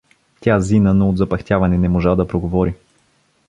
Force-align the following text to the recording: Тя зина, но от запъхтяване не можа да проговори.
Тя 0.39 0.59
зина, 0.59 0.93
но 0.93 1.09
от 1.09 1.17
запъхтяване 1.17 1.77
не 1.77 1.89
можа 1.89 2.15
да 2.15 2.27
проговори. 2.27 2.75